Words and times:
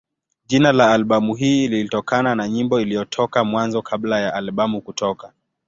Jina 0.45 0.71
la 0.71 0.91
albamu 0.93 1.35
hii 1.35 1.67
lilitokana 1.67 2.35
na 2.35 2.47
nyimbo 2.47 2.81
iliyotoka 2.81 3.43
Mwanzo 3.43 3.81
kabla 3.81 4.19
ya 4.19 4.33
albamu 4.33 4.81
kutoka. 4.81 5.33